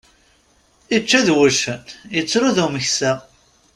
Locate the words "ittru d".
2.19-2.57